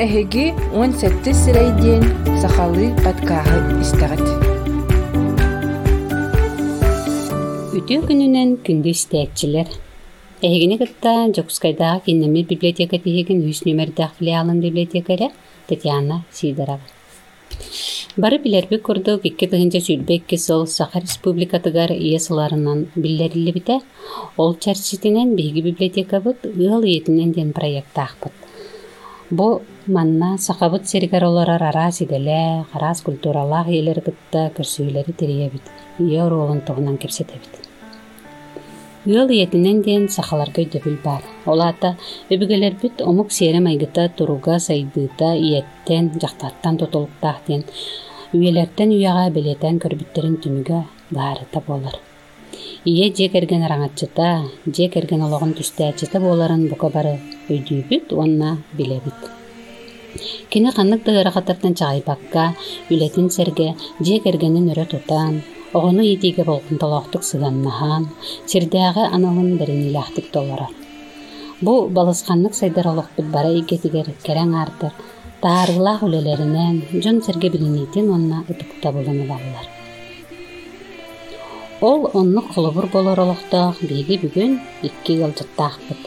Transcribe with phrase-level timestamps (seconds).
[0.00, 2.04] эһиги уон сэтти сирэй диэн
[2.40, 4.26] сахалы баткааһы истэҕит
[7.76, 9.68] Үтүө күнүнен күндү истээкчилер.
[10.40, 15.28] Эхигини кытта Жокускайдагы киннеми библиотека тиһигин үс номердах филиалын библиотекаря
[15.68, 16.80] Татьяна Сидорова.
[18.16, 23.80] Бары билерби курдук икки тыгынча сүрбекки сол Саха Республикатыгар иесыларынан биллерилибите
[24.36, 28.32] ол чарчитинен биги библиотекабыт ыал иетинен ден проекттаахпыт.
[29.30, 35.62] Бу манна сахабыт сиргер олорар араас иделе, араас культуралаах иелер кытта көрсүүлери тириебит.
[35.98, 37.50] Ие оролун тогунан кепсетебит.
[39.04, 41.22] Ыал иетинен ден сахаларга өдөбүл бар.
[41.46, 41.96] Олата
[42.30, 47.64] өбүгелербит омук серем айгыта туруга сайдыта иеттен жактаттан тотолуктаах ден
[48.32, 51.98] үйелерден үйяга билетен көрбүттерин түнүгө баарыта болар.
[52.84, 57.18] Ие жек эрген араңатчыта, жек эрген ологон түстәчыта боларын бука бары
[57.48, 58.58] өйдүүбүт, онна
[60.12, 60.50] билебит.
[60.50, 62.54] Кини ханнык дыгыра хатартан чагайбакка,
[62.90, 68.08] үлетин серге, жек эргенин өрө тутан, оҕону итиге болкунтолоохтук сыганнаһаан,
[68.46, 70.70] сирдээҕи аналын беринилээхтик толорар.
[71.60, 74.92] Бу балысханнык сайдар олохпут бара игетигер керең артыр,
[75.40, 79.66] таарылаах үлелеринен, жон серге билинитин онна буланы баллар.
[81.80, 82.08] Ол
[82.54, 85.98] холобур болор олохтоох биги бүгүн икки ылжыттаахпыт.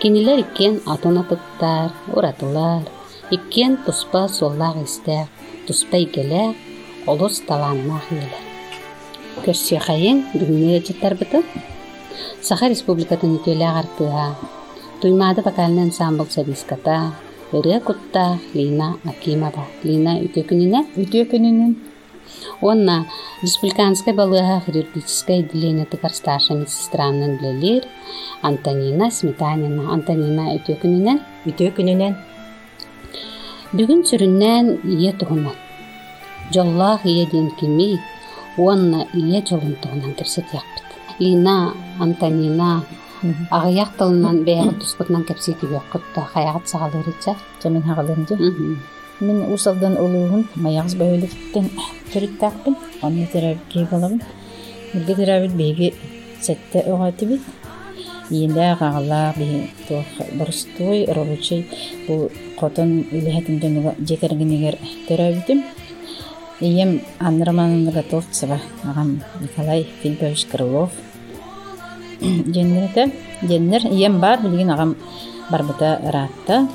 [0.00, 2.82] Кинилер иккен атын атыттар, уратылар,
[3.30, 5.28] иккен туспа суоллаах истээх,
[5.66, 6.56] туспа игелээх,
[7.06, 8.44] олус талааннаах иелер.
[9.44, 11.44] Көрсүөхайын бүгүнү жыттарбытын.
[12.42, 14.34] Саха республикатын үтөлээх артыа,
[15.00, 17.12] туймаады вокальный ансамбл солистката,
[17.52, 19.64] ырыа кутта Лина Акимова.
[19.82, 20.80] Лина үтөкүнүнэ?
[21.02, 21.72] Үтөкүнүнүн
[22.60, 23.06] Онна
[23.42, 27.84] республиканская балыга хирургическое отделение тыгар старшая медсестранын билелер
[28.42, 29.92] Антонина Сметанина.
[29.92, 32.16] Антонина үтөкүнүнен үтөкүнүнен
[33.76, 35.56] бүгүн сүрүннен ие тугунан.
[36.54, 38.00] Жоллах ие ден кими,
[38.56, 40.88] онна ие жолун тугунан кепсет якпыт.
[41.18, 42.82] Лина Антонина
[43.50, 47.36] агыяк тылынан бэягы туспутунан кепсети бөккутта хаягат сагалырыча.
[47.62, 48.36] жамин хагалынды
[49.20, 51.70] мен усалдан улуун маягыз бөөлүктен
[52.12, 54.22] төрүттаакпын онны терабит кей балабын
[54.94, 55.94] билге терабит беги
[56.40, 57.42] сетте оҕатыбит
[58.30, 61.66] иендээ кагалаах би туох борустой рабочий
[62.06, 64.76] бу хотон үлэхэтинденуга жекергинигер
[65.08, 65.64] төрөбүтүм.
[66.60, 70.90] Ием анна романовна готовцева агам николай филиппович крылов.
[72.20, 73.12] Женнерете
[73.42, 74.96] женнер ием бар билген агам
[75.50, 76.68] барбыта раатта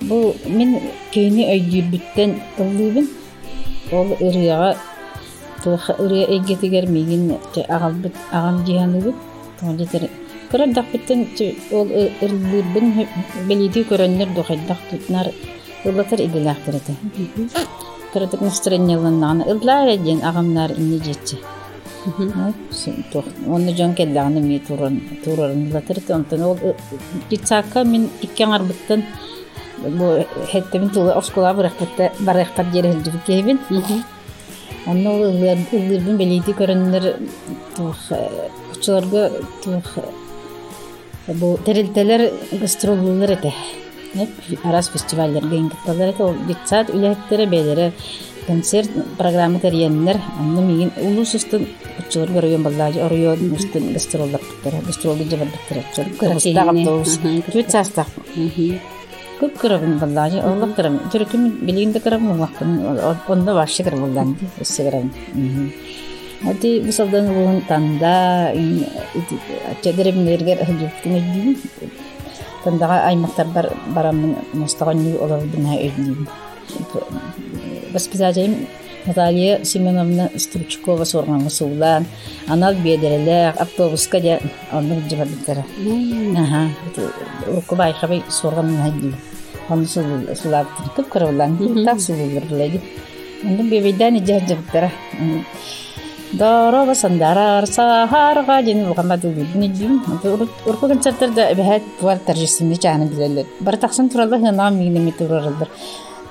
[0.00, 0.80] бу мен
[1.12, 3.08] кейини өйдүүрбүттен ыллыыбын
[3.92, 4.16] ол
[9.60, 10.08] туон жетер
[10.52, 11.20] көрөрдахбыттен
[11.72, 11.88] ол
[12.24, 13.06] ырыллыырбын
[13.48, 15.32] белиди көрөннөр духайдах тутнар
[15.84, 16.92] ыллатар иделахтырыты
[18.12, 21.38] кырдык настроенияланнагана ыллаа ден агамнар инни жетчи.
[23.46, 24.60] Онны жон келдаганы ми
[26.44, 26.58] ол
[27.84, 28.10] мен
[29.78, 32.66] бу хеттемин тулы оскула барахпатта барахпат
[36.18, 37.16] белейди көрөннөр
[37.76, 37.96] тух
[39.64, 40.21] тух
[41.27, 43.53] бу терилтелер гастроллулар эте
[44.63, 47.93] арас фестивальдерге ингитталар эте ол битсаат үлэхеттере бээлере
[48.47, 51.67] концерт программа терьеннер онно мигин улусустун
[51.99, 55.81] учулар көрөйөн баллаажы оройон устун гастролларбыттара гастролду жабарбыттара
[56.69, 57.19] автобус
[57.51, 58.07] түбүт саастак
[59.41, 62.71] көп кырабын баллаажы оллак кырам түркүм билигинде кырам муңаккын
[63.27, 63.99] онда башы кыр
[66.42, 68.52] Эссе кырам Ати бусалдан улун танда
[69.82, 71.56] чедеремнергер хыжыптын өйдүм.
[72.64, 76.28] Тандага аймактар бар барамын мустаган үй олар бина өйдүм.
[77.92, 78.66] Воспитателем
[79.06, 82.06] Наталья Семеновна Стручкова сорганга суулан,
[82.48, 84.40] анал бедерелер автобуска де
[84.72, 85.64] онны жибабиттара.
[86.36, 86.70] Аха,
[87.48, 89.14] урку байхабай сорган хадди.
[89.68, 92.80] Оны сулаптыр көп кырылан, так суулар билеги.
[93.44, 94.14] Онны бебейдан
[96.32, 96.70] жажабиттара.
[96.72, 100.02] Дороба сандарар сахарга жин улгамады биднижим.
[100.66, 103.46] Урку концерттерде бехет туар торжественный чаны билелер.
[103.60, 105.68] Бар таксын туралла хына мигнеме туралдар.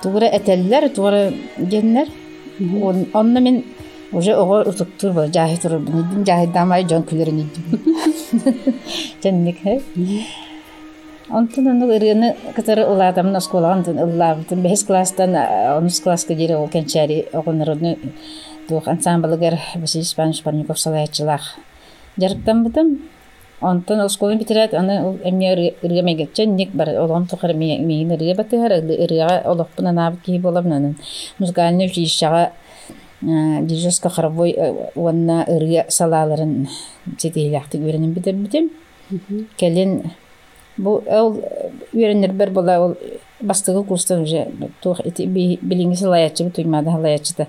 [0.02, 2.08] Тугра этеллер, тугра геннер.
[3.14, 3.64] Онна мен
[4.12, 8.44] уже ого утуктур бол жахи тур бидин жахи дамай жон күлөрүн идим.
[9.24, 9.82] Женник хэ.
[11.30, 15.36] Онтон ону ырыны кытары уладамын осколаган ыллабытын бес класстан
[15.78, 17.98] онус класска огонорunu
[18.68, 21.58] туох ансамблыгер Василий Спанович Парников салаячылах.
[22.18, 23.00] Жарыктан бутым
[23.62, 28.72] Онтон осколын битерет, аны ул эмне ырыга мегетчен ник бар, олом тухар мегин ырыга батыгар,
[28.82, 30.98] ырыга олохпун анабы ки болам нанын.
[31.38, 32.54] Музыкальный училищага
[33.22, 34.58] дижеска хоровой
[34.96, 36.68] уанна ырыга салаларын
[37.22, 38.72] жетейлякты үйреним битер битем.
[39.58, 40.12] Келин
[40.76, 41.44] бу ол
[41.94, 42.98] үйренер бер бола ол
[43.40, 44.48] бастыгы курстан уже
[44.82, 47.48] тух эти билинги салаячы туймада халаячы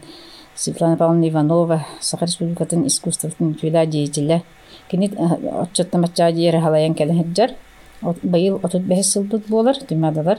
[0.54, 4.42] Светлана Павловна Иванова, Саха Республикатын искусствотын түйла деятеля.
[4.90, 5.10] Кини
[5.62, 7.54] отчеттамача диер халаян келеһеджер.
[8.22, 10.38] Быйыл отут сылбыт болар, түймадалар.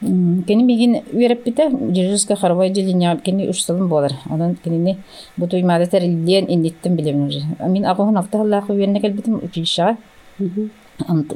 [0.00, 4.12] Мигин үйрәппите, Жиржиска хоровой делиня кини үш сылым болар.
[4.30, 4.96] Онан кини
[5.36, 7.42] бу туймада терилден индиттим билем уже.
[7.68, 9.98] Мин агохан алты халлахы үйрәнә келбитим училищага.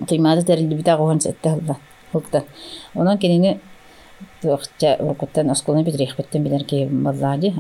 [0.09, 1.77] Туймада терилди бит агохан сетте халла.
[2.13, 2.45] Хулта.
[2.95, 3.61] Онан кини
[4.43, 7.53] туохча уркуттан осколны битрихпеттен билер ки мазади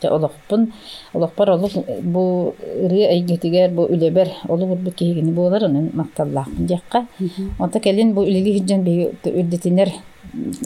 [0.00, 0.72] те олохпун
[1.14, 1.72] олохпар олук
[2.02, 7.06] бу ыры айгетигер бу үлебер олу бурбу кигини болар анын макталлахпын жакка
[7.58, 9.10] онта келин бу үлеги хиджен би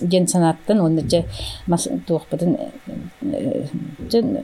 [0.03, 0.81] ген санаттан
[2.07, 2.57] туохпатын
[4.11, 4.39] жен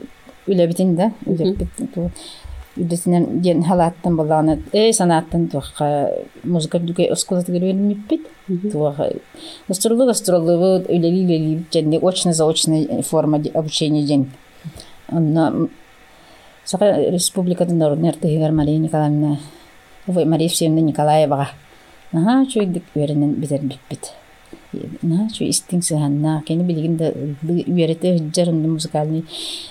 [0.47, 1.11] үлебитин да
[2.75, 6.13] халаттан боланы э санаттан туакка
[6.43, 8.21] музыка дүке оскола тигербит
[8.71, 9.11] туаха
[9.67, 14.31] гастролу гастролу үлели үлели женде очно заочная форма обучения ден
[15.09, 15.67] онна
[16.63, 19.39] сака республикада народный артыгар мария николаевна
[20.07, 21.49] ой мария евсеевна николаевага
[22.13, 24.13] аха чуйдик веренен битер биппит
[25.01, 27.11] на чу истин сыханна кени билигин да
[27.43, 29.25] үйерете жарын музыкальный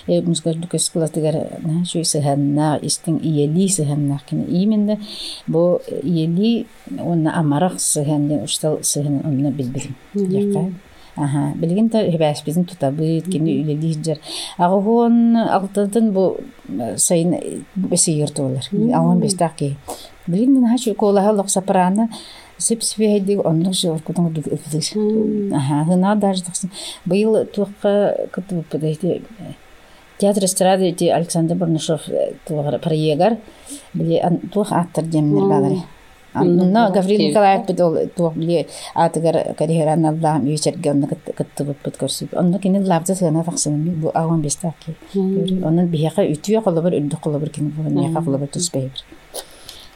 [0.07, 4.99] музыкальный көскулатыгар на чу сыханна истин иели сыханна кени именно
[5.47, 6.67] бу иели
[6.99, 10.71] онна амарах сыхан уштал сыхан онна билбилим яка
[11.17, 14.21] Аха, билген та хебәс безнең тутабыт, кини үлели жар.
[14.57, 16.37] Агын алтын бу
[16.95, 17.35] сайын
[17.75, 18.69] бесе йыртылар.
[18.71, 19.75] Агын бестаки.
[20.27, 22.07] Билген хач кола халык сапрана
[22.61, 24.93] сепсипе хайдыг оннук жор кутун дук эфдис.
[25.53, 26.71] Аха, хына даждыксын.
[27.05, 29.21] Быйыл туакка кытып подойти
[30.21, 32.01] театр эстрады эти Александр Барнашов
[32.47, 33.37] туагар проегар
[33.93, 35.77] биле туах аттар демнер багары.
[36.33, 42.37] Анна Гаврил Николаев бит ол туах биле атыгар карьераны Аллах вечерге кыттып бит көрсүп.
[42.37, 44.95] Онда кини лавза сына таксын бу аган бестаки.
[45.15, 49.03] Онун бияка үтүе үдү колобор кини бу туспайбыр.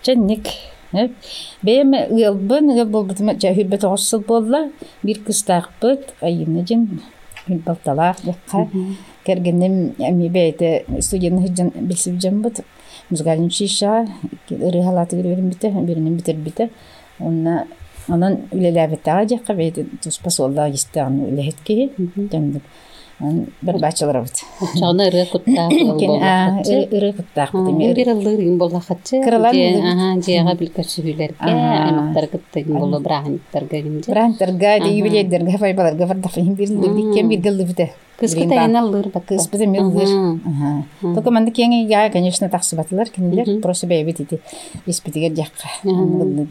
[0.02, 0.48] Ченник
[0.92, 4.70] Бем ылбын ыл болбутума жахүрбет оссыл болла
[5.04, 7.02] бир кыстаакпыт айымны жин
[7.48, 8.68] балталаак жакка
[9.26, 12.62] кергенем эми бейте студияны хыджан билсип жамбыт
[13.10, 14.08] музыкальный училища
[14.50, 16.70] ыры халаты кирберим бите биринен битер бите
[17.20, 17.68] онна
[18.08, 21.92] онан үлеләбеттага жакка бейте туспа солда истаган үлехетки
[22.32, 22.64] жандык
[23.20, 24.42] бір бачылар бит.
[24.76, 25.70] Чагына ыры куттаа.
[25.72, 27.48] Ыры куттаа.
[27.54, 29.22] Бир ылдыр ин болла хатчы.
[29.80, 34.12] Ага, жега билкәче хүләргә, аймактар кыттыгын болла брахниктарга гинҗе.
[34.12, 36.06] Брахниктарга ди биледерге файбаларга
[36.56, 36.68] бир
[39.92, 40.08] бир.
[40.46, 40.84] Ага.
[41.16, 42.50] Только манды кеңе я, конечно,
[43.10, 44.40] кинилер, просто бейбит ити.
[44.86, 45.68] Испитигер жакка.
[45.84, 46.48] Гылды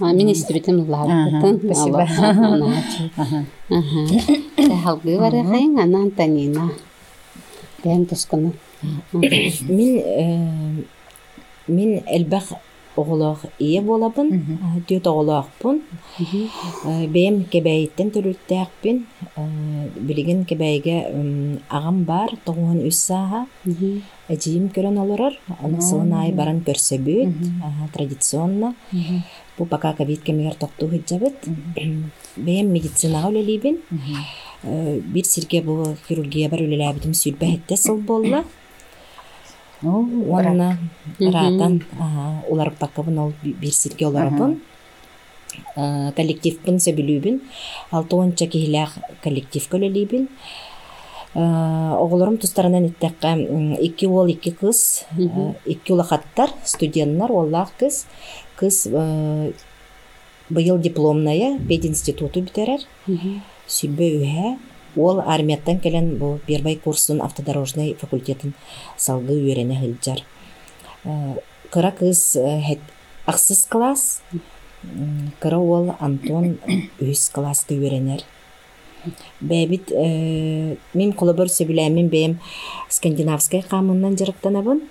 [0.00, 1.60] Мен истибитим лааттын.
[1.64, 2.06] Спасибо.
[4.84, 6.70] Халгы бар хайын анан танина.
[9.68, 10.84] Мин
[11.66, 12.52] мин элбах
[12.96, 14.30] оголох ие болабын,
[14.88, 15.82] төт оголохпун.
[17.10, 19.04] Бем кебәйттен төрүттәкпин.
[20.00, 20.98] Билеген кебәйгә
[21.68, 23.46] агам бар, тогын үс саха.
[24.28, 27.34] Эжим көрөн олорор, аны сылынай баран көрсөбүт,
[27.92, 28.74] традиционно.
[29.58, 31.34] Бу пока ковид кемегер токту хиджабыт.
[32.36, 33.78] Бем медицинага үлелибин.
[34.64, 38.42] Бир сирге бу хирургия бар үлеләбитим сүлбәһетте сыл болла.
[39.84, 40.78] Онна
[41.20, 41.82] ратан
[42.48, 44.60] улар пакабын ол бир сирге оларабын.
[46.16, 47.40] Коллектив пын сөбүлүбүн.
[47.90, 50.28] Алтуонча кихилях коллектив көлелибин.
[51.34, 53.36] Оголорум тустарынан иттекка
[53.80, 55.04] икки ол икки кыз,
[55.66, 58.06] икки улахаттар, студенттар, оллах кыз.
[58.56, 58.86] Кыз
[60.48, 62.80] быйыл дипломная пединституту битерер.
[63.66, 64.58] Сүббө үһә.
[64.96, 68.54] Ол армияттан келен бу первый курсын автодорожный факультетін
[68.96, 70.22] салгы үйрене хылжар.
[71.70, 72.36] Кыра кыз
[73.26, 74.22] аксыз класс.
[75.40, 76.58] Кыра ол Антон
[77.00, 78.22] үс класс үйренер.
[79.40, 79.90] Бәбит
[80.94, 82.38] мин колобор сөбүләмин бем
[82.88, 84.84] скандинавскай камыннан жырыктанабын.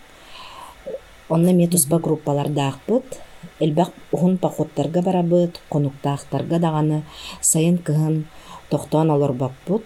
[1.30, 3.22] Онна мен туспа группаларда акпыт.
[3.60, 7.04] Элбак ухун похоттарга барабыт, конуктаактарга даганы
[7.42, 8.26] сайын кыһын
[8.74, 9.86] тохтоон олор баппут.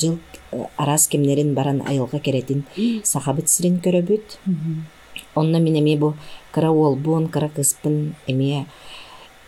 [0.00, 0.18] Жыл
[0.76, 2.64] арас кемнерин баран айылга керетин
[3.04, 4.26] сахабыт сирин көрөбүт.
[5.34, 6.14] онна мен эме бу
[6.52, 8.66] кыра уолбун кыра кыспын эме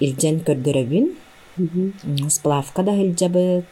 [0.00, 1.07] илден көрдөрөбүн.
[2.29, 3.69] Сплавка да хылжабыт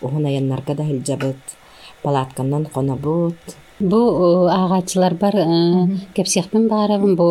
[0.00, 1.42] ухунаяннарга да хылжабыт
[2.02, 3.40] палатканан конобут
[3.78, 3.98] Бу
[4.48, 5.34] ағачылар бар
[6.16, 7.26] кепсияхпен барабын бу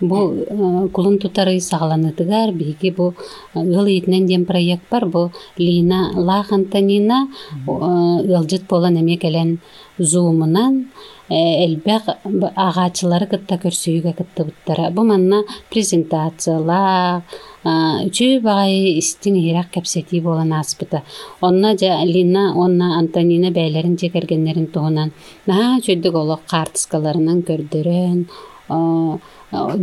[0.00, 3.14] бу э, кулун тутары сагаланыдыгар биги бу
[3.54, 5.06] ыл итинен дем проект бар.
[5.06, 7.26] Бу Лина Лахантанина
[7.66, 9.58] ылжыт болан эме келен
[9.98, 10.86] зуумунан
[11.28, 12.06] элбек
[12.54, 17.22] ағачылары кытта көрсүүгө кыттыбыттара бу манна презентациялар
[17.64, 21.02] үчүү багай истин ирак кепсети болан аспыта
[21.40, 25.12] онна жа Лина онна Антонина бәйлерин жекергеннерин тугунан
[25.46, 28.24] наа чөйдүк олок картыскаларынан көрдөрөн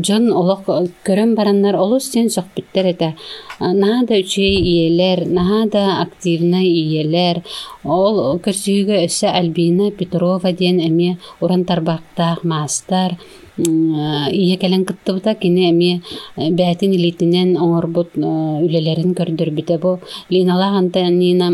[0.08, 0.66] жон олок
[1.06, 3.14] көрөн бараннар олус сен сохбиттер эте
[3.60, 7.44] наада үчүй иелер наада активна иелер
[7.84, 13.20] ол көрсүүгө өссө Альбина Петрова диэн эми уран тарбактаах маастар
[13.58, 16.02] ие келен кыттыбыта кини эми
[16.38, 20.00] бээтин илитинен оңорбут үлелерин көрдөрбүтэ бу.
[20.30, 21.52] Линала Антонина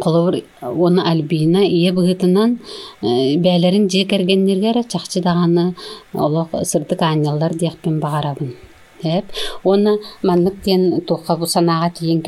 [0.00, 2.58] колобур оны Альбина ие быгытынан
[3.02, 5.74] бээлерин жие кергеннергер чакчы даганы
[6.14, 8.54] олох сырдык анялар диякпен багарабын
[9.02, 9.24] эп
[9.62, 12.22] оны маннык диэн туха бу санаага тиен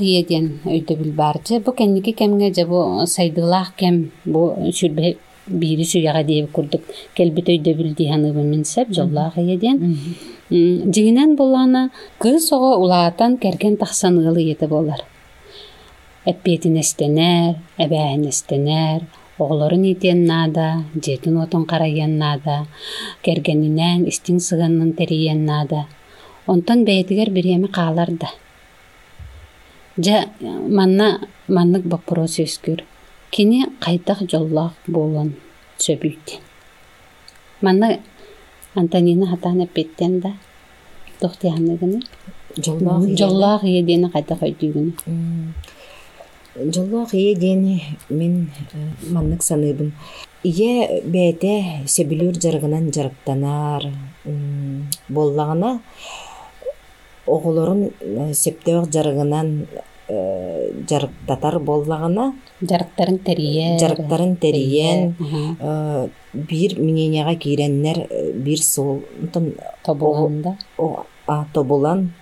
[0.00, 1.12] ие диэн өйдөбүл
[1.48, 5.16] же бу кенники кемге же бу сайдылаах кем бу сүрбе
[5.46, 6.82] бири суяга диэбит курдук
[7.14, 9.78] келбит өйдөбүл диһаныбын минсеп жоллаах ие диэн
[10.50, 15.04] Жигинен боллана кыз ого улаатан керген тахсан ылы еті болар.
[16.24, 17.54] Эппетин эстенер,
[19.38, 22.66] оголорун жетин отун карайен нада,
[23.22, 25.86] кергенинен истин сыганын териен нада.
[26.46, 28.30] Онтон бэйтигер бириэми каалар да.
[29.96, 32.82] Жа манна маннык вопрос өскүр.
[33.30, 35.34] Кини кайтак жоллах болон
[35.78, 36.40] сөбүйтен.
[37.62, 37.98] Манна
[38.74, 40.32] Антонина хатана петтен да.
[43.18, 44.92] Жоллаах едени кайта көйтүгүнү.
[46.56, 48.78] жоллоох ие диэни мен э,
[49.10, 49.92] маннык саныыбын
[50.42, 53.86] ие бээте сөбүлүүр жарыгынан жарыктанаар
[54.24, 55.80] м, боллагана
[57.26, 59.82] оголорун э, септебек жарыгынан э,
[60.88, 63.78] жарыктатар боллагана Жарыктарын терие.
[63.78, 65.56] жарыктарын териен Аха.
[65.60, 69.02] э, бир мненияга кииреннер э, бир сол
[69.84, 70.56] Тобуланда.
[70.78, 72.12] о- а, тобулан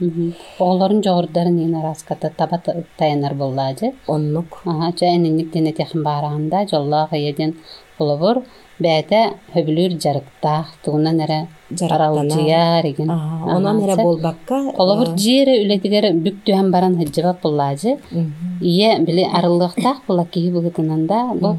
[0.58, 3.92] Оголорун жогордарын ен араската таба та- таянар боллаажы.
[4.06, 7.56] оннук Аха, ча энинник дене техин бараганда жоллаах еден
[8.78, 13.10] бәте хөбүлүр жарыктаах тугунан жарыктанаар аралжыяр еген.
[13.10, 17.98] Ага, онон эре болбакка Олабур жиэре үлетигер бүк түһэн баран хыджыбап буллаажы.
[18.60, 21.58] Ие били арылыктаах була киһи бугутунанда бу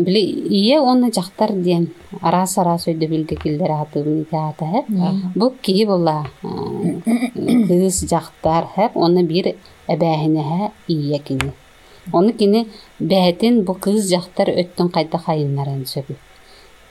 [0.00, 1.90] били ие оны жактар диен
[2.20, 4.86] арас арас өйдө билге килдер атыбын ата хеп.
[5.34, 6.26] Бу киһи була
[7.68, 9.54] кыз жактар хеп оны бир
[9.88, 11.52] эбээхинеһе ие кини.
[12.12, 12.66] Оны кини
[12.98, 16.16] бу кыз жактар өттөн кайта хайыннарын сөбү.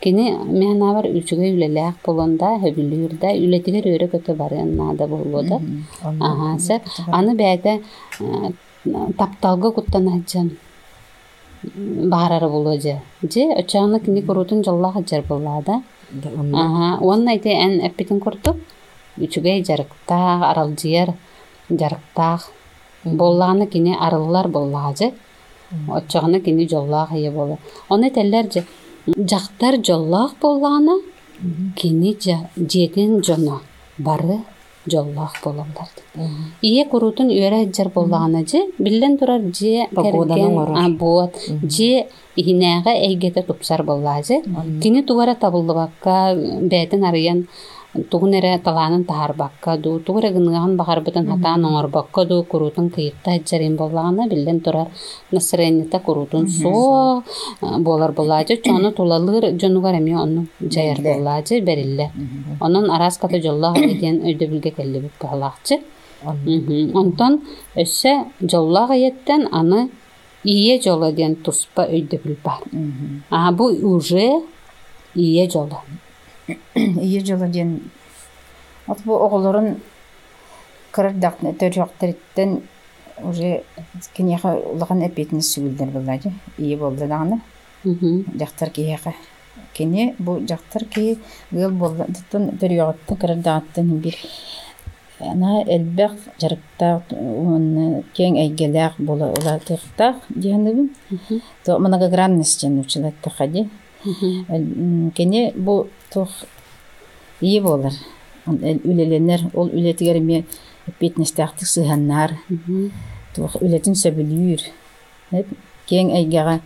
[0.04, 5.62] Кини мен абар үчүгө үлелээх болонда хөбүлүүрдэ үлетигер өрө көтө барыаннаада болбода.
[6.04, 7.78] Ага, сеп аны бәте
[9.18, 10.52] тапталга куттан хаджан
[11.64, 13.00] баарары боло же.
[13.24, 15.82] Очааны кини курутун жоллаха жер боллаада.
[16.12, 18.58] Ага, онна айте эн эппитин куртуп
[19.18, 21.14] үчүгэй жарыктаах, аралжыяр
[21.70, 22.52] жарыктаах.
[23.06, 25.14] Боллааны кини арыллар боллаажы.
[25.88, 27.58] Очоғаны кини жоллаах ие болу.
[27.90, 28.66] Оны теллер же
[29.08, 31.02] жактар жоллаах боллааны
[31.76, 33.62] кини жа- жетин жоно
[33.98, 34.40] бары
[34.88, 35.90] жоллаах бололар.
[36.62, 39.88] Ие курутун үөрэ жар боллааны же биллен турар же
[40.98, 41.36] буот
[41.70, 44.42] же ихинээга эйгете тупсар боллаажы.
[44.82, 47.48] Кини тугара табылдыбакка бээтин арыян
[48.10, 54.28] тугун эре талаанын таарбакка ду тугара гыныган бахарбытын хатаан оңорбакка ду курутун кыйытта жарин боллагана
[54.28, 54.88] биллен турар
[55.32, 57.24] настроенита курутун соо
[57.62, 62.12] болар боллаажы чону тулалыр жонугар эми онну жаяр боллаажы берилле
[62.60, 65.80] онон араската жоллаах эден өйдө билге келлибит калаакчы
[66.24, 66.96] Мгм.
[66.96, 67.42] Онтон
[67.76, 69.90] өссө жоллаах аяттен аны
[70.44, 72.64] ие жолу ден туспа өйдөбүл бар.
[73.30, 74.42] А бу уже
[75.16, 75.82] ие жолу.
[76.76, 77.80] ие жолу диэн
[78.88, 79.78] от бу оголорун
[80.92, 82.62] кырдак төрөктөрүттен
[83.24, 83.64] уже
[84.14, 87.08] кинеха улаган эпетин сүгүлдер булдажы ие болду
[87.84, 88.26] Мгм.
[88.40, 89.14] жактар киеха
[89.74, 91.20] кини бу жактар ки
[91.52, 94.16] гыл болду туттун төрөктө кырдаттын бир
[95.20, 100.92] ана элбек жарыкта он кең эйгелек бола улатыкта диэнбин
[101.66, 103.70] то многогранность жен училат хади
[105.16, 106.30] кене бу тух
[107.42, 107.94] ие болар.
[108.46, 109.50] Үлеленер.
[109.54, 110.46] Ол үлетигер ме
[111.00, 112.38] петнестахтык сыһаннар
[113.36, 114.62] тух үлетин сөбүлүүр.
[115.88, 116.60] Кең әйгәгә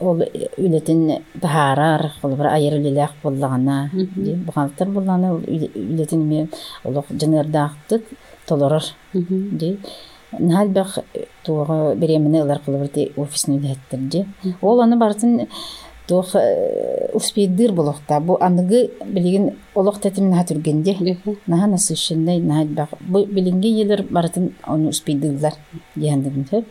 [0.00, 0.22] ол
[0.58, 3.90] үлетин тахарар ол бир айыр үлелек боллагана.
[3.92, 6.48] Бухгалтер боллагана үлетин ме
[6.84, 8.04] олох жанырдаактык
[8.46, 8.84] толорор.
[10.32, 10.98] Ди нальбах
[11.44, 12.60] туга беремене ылар
[13.16, 14.26] офисин үлеттер ди
[14.62, 15.48] ол аны бартын
[16.06, 16.34] туох
[17.14, 20.96] успейдыр болохта бу аныгы билигин олох тетимин хатүргенде
[21.46, 25.54] наха насышындай нальбах бу билинге елер бартын оны успейдырлар
[25.96, 26.66] диандыгын хөп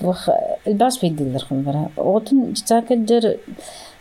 [0.00, 0.28] туох
[0.64, 3.38] элбас успейдырлар кылбара отун чакаджер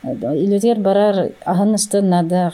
[0.03, 2.51] илетер барар аханысты нада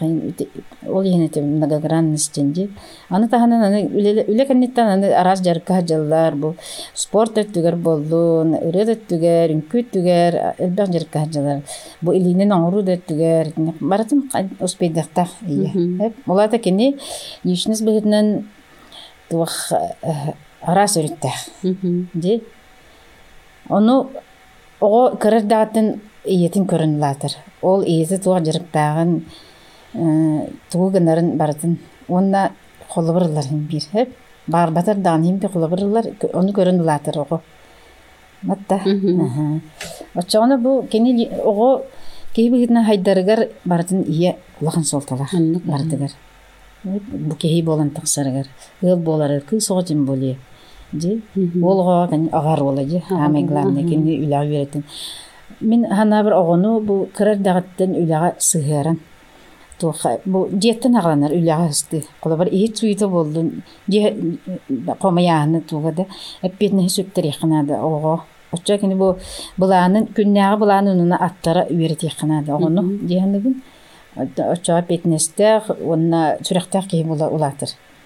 [0.87, 2.71] ол енете многогранностенди
[3.09, 6.55] аны таханан аны үле кеннеттен аны арас жарка жаллар бу
[6.93, 11.61] спорт өттүгер болду үрет өттүгер үнкү өттүгер элбек жарка жаллар
[12.01, 14.25] бу илинен оңру өттүгер баратын
[14.59, 16.11] успейдактах ия.
[16.25, 16.97] Олата кени
[17.43, 18.47] нишнес быгытынан
[19.29, 19.71] туах
[20.61, 22.41] арас өрүттах ди
[23.69, 24.09] ону
[24.79, 27.35] ого кырырдагатын иетин көрін латыр.
[27.61, 29.17] Ол иеті туға жырықтағын
[30.71, 31.77] туғы гынарын барытын.
[32.07, 32.51] Онна
[32.91, 33.83] қолыбырлар бир.
[33.91, 34.15] Хеп
[34.47, 36.11] бар батар дан хем бир қолыбырлар.
[36.33, 37.39] Оны көрін латыр оғы.
[38.43, 38.81] Матта.
[40.15, 41.83] Очоғына бұл кені оғы
[42.35, 45.29] кейбі гитна хайдарыгар барытын ие лахан солталар.
[45.65, 46.11] Бардыгар.
[46.83, 48.45] Бу кейі болан тақсарыгар.
[48.81, 50.37] Ыл болар, күй соғытын болие.
[50.93, 54.83] Же, олға ағар ола же, амегларны кені үлағы беретін.
[55.59, 58.99] Мин хана бу кырар дагаттан үлага сыгыран.
[59.79, 62.03] Туха бу жеттен агаланар үлага хысты.
[62.21, 63.63] Кола бер ии туйта болдун.
[63.87, 64.37] Же
[65.01, 66.05] комаяны тугада
[66.41, 68.23] эппетне сүптер якынады ого.
[68.51, 69.17] Оча кини бу
[69.57, 72.83] буланын күннәгы буланын уна аттара үйрет якынады огону.
[73.07, 73.61] Жеһанныгын.
[74.15, 77.69] Оча петнесте онна сүрәхтәк ки була улатыр.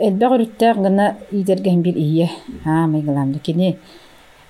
[0.00, 2.30] Элбэ горүттээх гына идерген бир ие.
[2.64, 3.38] Ха, майгаламды.
[3.38, 3.78] Кини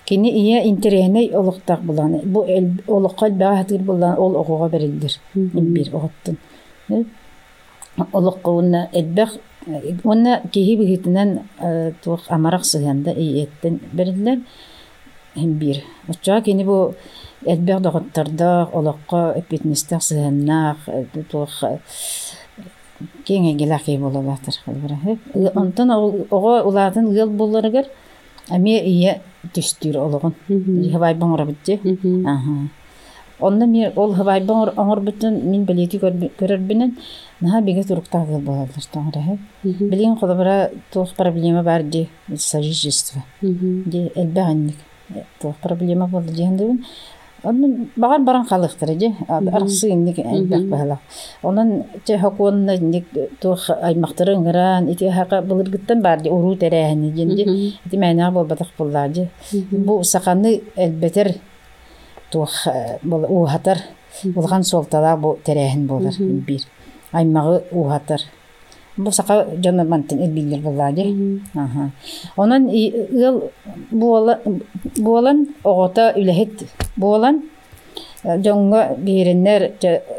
[0.06, 2.20] кини ие интерене олуктак булан.
[2.24, 2.46] Бу
[2.88, 5.12] олукка элбэ хатыр булан ол огуга берилдир.
[5.34, 6.38] Бир оготтун.
[8.12, 9.26] Олукка уна элбэ
[10.04, 11.40] уна киһи бигитинен
[12.02, 14.40] тух амарак сыганда иеттен берилдер.
[15.36, 15.82] Бир.
[16.08, 16.94] Оча кини бу
[17.44, 20.78] элбэ доготтарда олукка эпитнистер сыганнак
[21.30, 21.64] тух
[23.26, 24.54] кең эгелаки болалатыр
[25.54, 27.90] онтон ого улатын ыл болларыгар
[28.50, 29.20] ами ие
[29.54, 30.34] түстүр ологон
[30.92, 31.80] хабай боңор битти.
[32.26, 32.68] Аха
[33.40, 36.94] онда ми ол хабай боңор оңор бүтүн мин билети көрөрбүнен
[37.40, 44.76] наха биге туруктаа ыл болалар тоңра билин холбара тух проблема бар ди сожительство ди элбаганник
[45.40, 46.84] тух проблема болду дегендебин
[47.44, 49.12] багар баран халыктыр же.
[49.28, 50.98] Арсы инник айбак бала.
[51.42, 53.06] Онун че хакуонна инник
[53.40, 57.74] тух аймактырын гыран ити хака былыргыттан бар ди уру терехни жинди.
[57.86, 59.28] Ити мэна бол батак булла же.
[59.70, 61.34] Бу саканы элбетер
[62.30, 62.66] тух
[63.02, 63.78] бол у хатар.
[64.24, 66.60] Булган солтала бу терехин болар бир.
[67.12, 68.20] Аймагы у хатар.
[68.96, 71.40] Бу сака жана мантын элбилер булла же.
[71.54, 71.90] Аха.
[72.36, 73.50] Онун ыл
[73.90, 77.42] буолан огота үлехет буолан
[78.24, 79.72] жоңго бириннер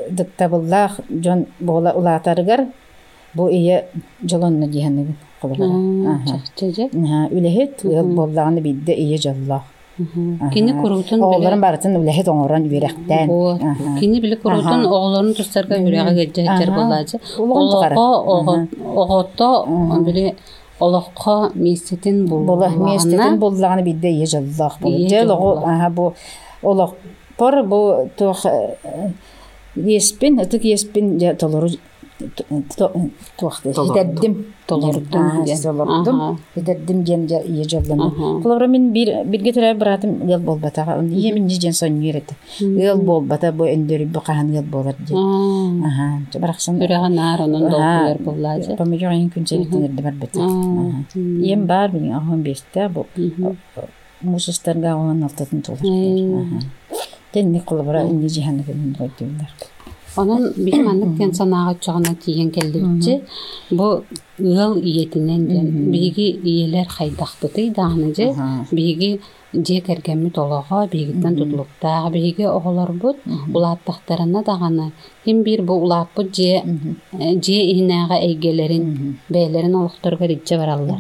[0.10, 2.68] дыктабыллах жон буола улаатарыгар
[3.34, 3.86] бу ие
[4.24, 5.16] жолонну диһанныгын
[7.32, 9.64] үлехет ыл боллаганы бидде ие жоллах
[10.54, 13.30] Кини курутун ооларын барытын үлехет оңорон үеректен
[14.00, 17.20] Кини биле курутун оолорун тустарга үрәгә гәҗәтер булачы.
[17.40, 18.08] Олоққа
[19.04, 19.50] оготто
[20.04, 20.36] биле
[20.82, 24.92] олоққа местетин Бола местетин боллаганы бидде ие жоллах бу.
[25.64, 26.14] Аха бу
[26.62, 26.96] олоқ
[27.38, 28.46] пор бу тох
[29.76, 31.70] еспин атык еспин я толору
[33.38, 41.04] туахты хидердим толордум хидердим ден ие жолланы колора мен бир бирге төрө баратым ел болбатага
[41.04, 42.00] ие мен жен сон
[43.04, 48.76] болбата бу эндери бу кахан ел болар же аха бараксан үрәгә нар онун долгулар буллачы.
[48.78, 49.30] помидорын
[50.02, 50.36] бар бет
[51.16, 53.06] ием бар билин ахын бесте бу
[54.22, 55.82] мусустарга он алтатын толар
[57.34, 58.96] тенни кулабара инни жиһаны гэнэн
[60.16, 63.22] гойдулар Онон бир маннык тен санаага чогона тиен келдибичи
[63.72, 64.04] бу
[64.40, 68.34] ыал иетинен ден биги иелер хайдахпыты дааны же
[68.72, 69.20] биги
[69.54, 73.18] же кергемми толого бигиттен тутулуктаага биги оголорбут
[73.54, 74.92] улааттахтарына даганы
[75.26, 76.64] ким бир бу улааппут же э,
[77.46, 81.00] же иһинээга эйгелерин бээлерин олохторго ритче бараллар.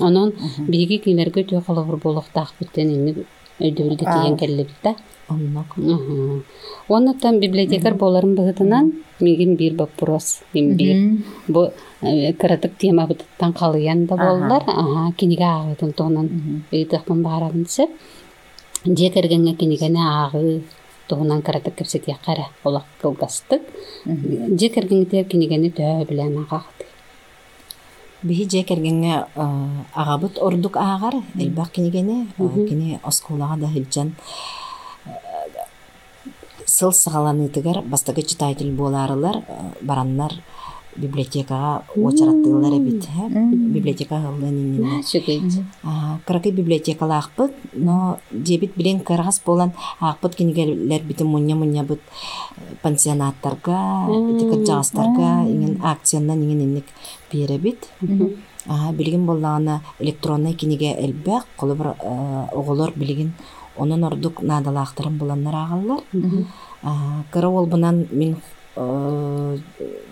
[0.00, 0.32] Онон
[0.68, 2.90] биги кинерге түйө холобур болуктаахпыттен
[3.58, 4.96] инни өйдөбүлге тиен келлибит
[5.28, 6.42] оннок Ага.
[6.88, 10.96] Оннотан библиотекар боларын быһытынан мигин бир вопрос мин бир.
[11.48, 11.70] Бу
[12.02, 14.62] э, кыратык тема бытыттан калыян да боллар.
[14.66, 17.86] Ага, киниге агытын тонун ыйтыхпын баарабынсы.
[18.84, 20.62] Же кергенге кинигене агы
[21.08, 23.62] туһунан кыратык кепсет якара олак кылгастык.
[24.06, 26.77] Же кергенге кинигени төө билен агахты.
[28.22, 29.26] Биһи же кергенге
[29.94, 32.26] агабыт ордук аагар элбах кинигене
[32.68, 34.14] кини осколага да хилжан
[36.66, 39.42] сыл сагаланытыгар бастагы читатель буолаарылар
[39.80, 40.32] бараннар
[40.98, 43.28] библиотекага очараттыылар эбит э,
[43.76, 44.20] библиотека
[45.10, 45.62] Шүгейт.
[46.26, 49.72] кыракы библиотекалаахпыт но дебит билен кыргас болан.
[50.00, 52.00] Аакпыт кинигелер битин мунья мунья быт
[52.82, 56.84] пансионаттарга итикер жагастарга иңин акцияннан иңин инник
[58.68, 61.94] Аа, билигин боллагана электронный киниге элбэх колубур
[62.52, 63.32] оголор билигин
[63.78, 66.00] онон ордук наадалаахтарын буланнар агаллар
[66.82, 68.36] Аа, кыра олбунан мин э,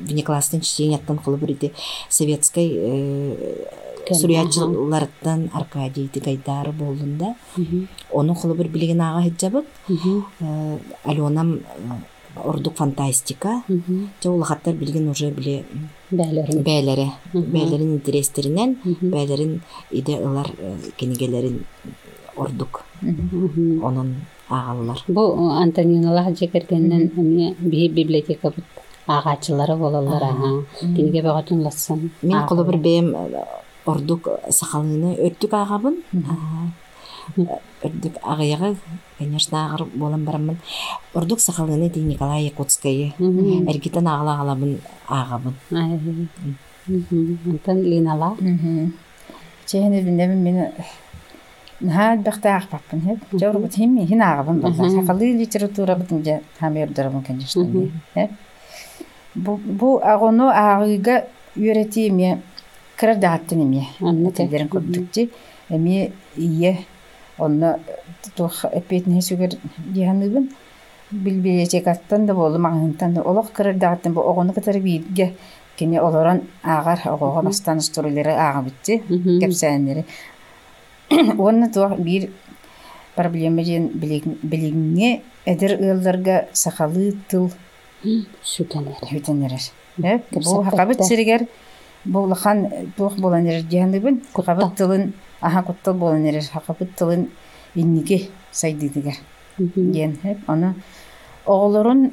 [0.01, 1.73] внекласстын чтенияттан колубур ити
[2.09, 3.67] советской э,
[4.07, 7.35] Кем, сурьячыларыттан аркадий гайдары болдун да?
[8.13, 9.67] Onu холубур билигин ага хиджабыт
[10.41, 11.61] Э, алионам э,
[12.45, 13.63] ордук фантастика.
[14.23, 15.65] Же улахаттар билигин уже биле
[16.11, 21.65] бээлери бээлерин интерестеринен бээлерин иде ылар э, кинигелерин
[22.37, 22.85] ордук.
[23.03, 24.17] Онун
[24.49, 28.65] агаллар Бу Антониналар жекергеннен эми би библиотека бут
[29.07, 30.65] агачылары болалар ага.
[30.81, 32.11] Киниге бөгөтүн лассан.
[32.23, 33.45] мен колобур бэм э,
[33.87, 36.71] ордук сакалыны өрдүк агабын Аа,
[37.37, 38.77] э, өрдүк агыягы
[39.19, 40.59] конечно агыр болан барамын.
[41.15, 45.55] Ордук сакалыны ди николай якутская эргитен агала агалабын агабын
[46.89, 48.37] Антон Линала.
[49.73, 50.73] Бинем мен
[51.81, 52.65] наад бахтаах.
[53.33, 54.89] Жорбут химми хин агабын болла.
[54.89, 57.67] Сакалы литература бутун же хамер дөрөм конечно.
[58.15, 58.31] Хеп.
[59.35, 62.43] Бу бу агону агыга эме.
[64.01, 64.31] Анна.
[64.33, 64.69] Тедерин
[65.69, 66.79] эми ие
[67.39, 67.79] онно
[68.37, 68.65] тух
[71.11, 75.35] билбиэтекаттан да болу маңынтан да олох бу огону кытары биирге
[75.77, 80.05] кини олорон агар огого бастан сторилери ага битти кепсәннери
[81.39, 82.31] онна тух бир
[83.15, 87.51] проблема жен билигиңе эдер ыалларга сахалы тыл
[88.45, 88.95] Сүтенер.
[89.01, 89.61] хүтенерер.
[90.31, 91.47] Бу хакабыт сиригер
[92.05, 97.31] бу лахан тух боланер диhanыбын хакабыт тылын аха куттал боланер хакабыт тылын
[97.75, 99.15] инниге сайдыдыгер
[99.59, 100.75] диен хеп аны
[101.47, 102.13] оголорун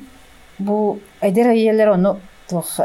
[0.58, 2.16] бу эдер айелер оны
[2.50, 2.80] тух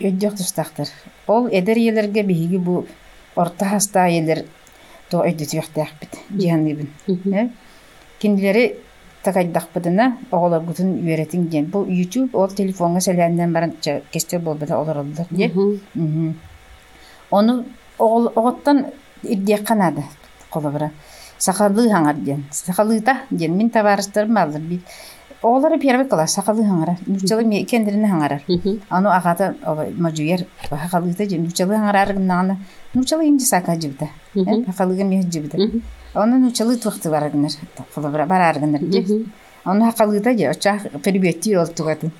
[0.00, 0.88] өйдөх тустактыр
[1.26, 2.86] ол эдер иелерге биһиги бу
[3.34, 4.44] орта хаста айелер
[5.10, 6.88] то өйдөтүөхтээхпит дианыбын
[8.18, 8.76] киндилери
[9.22, 13.74] такайдахпытына оголор гутун үеретин диен бу youtube ол телефонга сэлээннен баран
[14.12, 15.50] кестер болбата олоролдор ди
[17.30, 17.64] Оны
[17.98, 18.86] оғыл- оғыттан
[19.24, 20.04] ирдиек қанады
[20.52, 20.90] қолыбыра.
[21.38, 22.44] Сақалы хаңар ден.
[22.52, 23.56] Сақалыта ден.
[23.56, 24.80] Мен табарыстарым алыр бит.
[25.44, 26.96] Оғылары первый класс сақалы хаңара.
[27.06, 28.42] Нұрчалы ме кендеріне хаңарар.
[28.88, 29.54] Аны ағата
[29.98, 31.44] мажуер сақалыта ден.
[31.46, 32.56] Нұрчалы хаңара арғынағына.
[32.94, 33.76] Нұрчалы инде сака
[35.10, 35.82] ме жібді.
[36.14, 37.28] Оны нұрчалы туқты бар
[40.34, 40.48] де.
[40.48, 42.12] Очақ перебетти ол туғатын.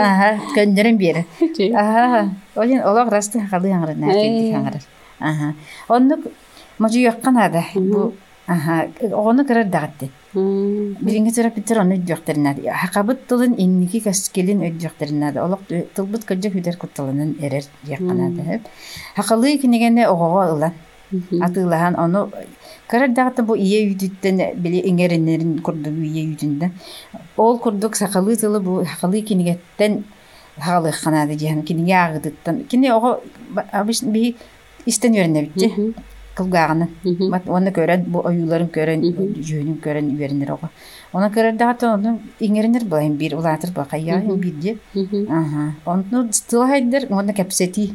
[0.00, 1.24] Аха, көндерін бері.
[1.76, 2.80] Ага, олин
[3.12, 3.44] расты.
[5.88, 6.16] Онны
[8.48, 8.84] ага,
[9.68, 10.10] оны.
[10.34, 12.58] Биринге терапевтер оны өйдөхтеринад.
[12.82, 15.36] Хакабыт тылын инники каскелин өйдөхтеринад.
[15.36, 15.60] Олог
[15.94, 17.64] тылбыт кыджа хүдер кутталынын эрер.
[19.14, 20.06] Хакалы кинегене.
[21.40, 22.26] Атылахан оны
[23.42, 23.94] бу ие
[24.56, 26.72] били курдугу ие.
[27.36, 30.04] Ол курдук сакалы тылы бу хакалы кинегеттен
[30.58, 33.20] халы ханады жан кини ягыдыттан кини ого
[33.72, 34.36] обычно би
[34.86, 35.14] истен
[36.34, 36.88] кылгаганы
[37.30, 39.04] мат оны көрөн бу оюларын көрөн
[39.50, 40.70] жөнүн көрөн үйренер ого
[41.12, 41.58] оны көрөр
[42.40, 44.76] иңеренер булайын бир улатыр бакая бир де
[45.28, 45.72] аха
[47.10, 47.94] оны кепсети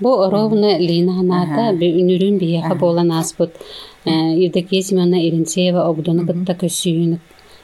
[0.00, 3.54] Бу ровно Лина Ханата үнүрүн бияха болан аспыт.
[4.04, 7.20] Евдокия Семеновна Иринцеева обдону кытта көсүйүнүк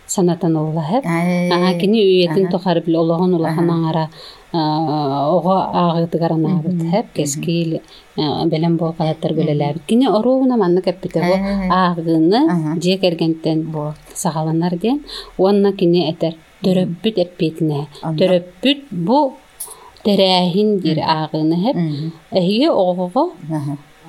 [0.06, 1.04] санатан оллаһып.
[1.04, 4.08] Ага кини үйетин тохар бил ологон улахан аңара
[4.52, 7.12] ого агытыгар анаабыт хэп.
[7.14, 7.80] Кескил
[8.16, 9.82] белем бол калаттар бөлеләбит.
[9.86, 11.34] Кини оруна манны кеппите бу.
[11.74, 13.94] Агыны же кергентен бу.
[14.14, 15.04] сагаланар ден.
[15.38, 17.86] Онна кини этер төрөппүт эппетине.
[18.02, 19.34] Төрөппүт бу
[20.04, 21.76] терәһин дир агыны хэп.
[22.32, 23.32] Эһиге ого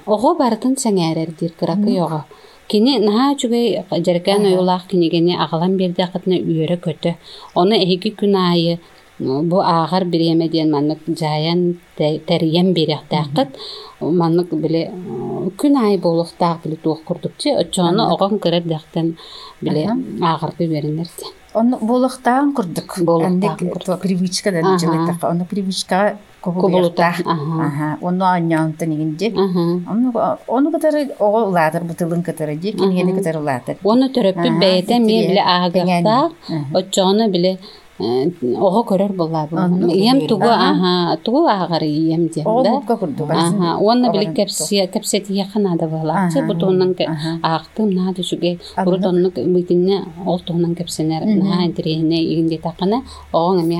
[0.08, 2.26] Ого бартын сәңәрер дир кыракы йога.
[2.72, 7.16] Кини наһа чугай жаркан оюлах кинигени агалан берде акытына үйөрө көтө.
[7.54, 8.80] Оны эһиги күн айы
[9.22, 13.60] бу ағар биреме диен маннык жаян тәриен беряқтақыт
[14.02, 14.88] маннык биле
[15.62, 19.16] күн ай болуқтақ биле туох курдукчы очону огон кырар дактан
[19.62, 19.86] биле
[20.34, 22.94] ағарды беренерди Оны болуқтағын курдук.
[23.04, 25.28] Болуқтағын Привычка да жылыктака.
[25.28, 27.14] Оны привычка Кубулута.
[27.18, 27.98] кубулута.
[28.02, 29.34] Оны аньянты нигинде.
[29.36, 30.14] Оны
[30.48, 33.76] оны катары ого латыр бутылын катары ди, кингени катары латыр.
[33.84, 35.28] Оны төрөппү Аха, бэйте ме тиге.
[35.28, 36.66] биле аагырта Тиге.
[36.74, 37.60] очону биле
[38.00, 39.14] ого көрөр
[39.94, 40.28] ием көрөр.
[40.28, 41.18] тугу Аха.
[41.24, 43.30] тугу аагары ием дем Ого да бутка курдук.
[43.30, 46.32] Аха, онна биле кепси кепсети якынада булак.
[46.34, 47.40] Че Аха, бутунан ке аха.
[47.44, 48.88] аактым нады шуге Аннык.
[48.88, 53.78] урутонну битинне олтунан кепсенер на интерене игинде такына оң эми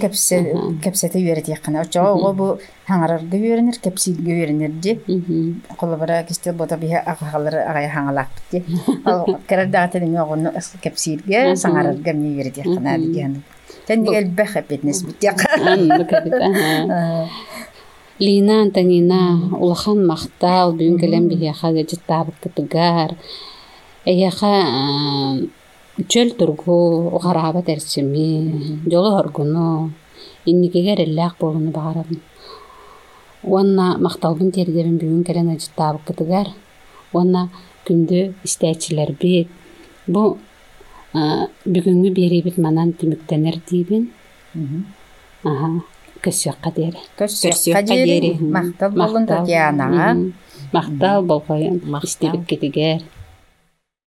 [0.00, 1.18] кепсе кепсете
[2.12, 2.58] ого бу
[2.88, 4.96] хаңарарга үйренер, кепсилге үйренер ди.
[5.06, 5.62] Мгм.
[5.78, 8.64] Колобара кисте бота бия агалар агай хаңалак ди.
[9.04, 13.42] Ал кердәте дигән огонны кепсилге саңарарга ми үйрәт якына дигән.
[13.86, 15.72] Тен дигәл бәхәп этнес бит якына.
[15.74, 17.28] Анны кебит, аха.
[18.18, 19.20] Лина Антонина
[19.60, 23.14] улахан мақтал бүгін келем бияха гәҗит табык кытыгар.
[24.04, 24.50] Эяха
[26.08, 29.92] чөл тургу гараба терсеми, жолу хоргуну,
[30.46, 32.18] инникегер элләк болуну багарам.
[33.42, 36.48] Уанна макталбын тергебин бүгүн келен гәҗит табык кытыгар.
[37.12, 37.48] Уанна
[37.86, 39.48] күндү истәчилер бит.
[40.06, 40.38] Бу
[41.14, 44.08] бүгүнгү берибит манан түмүктенер дийбин.
[45.44, 45.70] Аха,
[46.24, 47.04] көсөккә дери.
[47.18, 48.34] Көсөккә дери.
[48.40, 50.10] Мактал болун Татьянаға.
[50.72, 51.80] Мактал болгойын.
[51.84, 52.08] Мактал.
[52.08, 53.06] Истебит кетигер.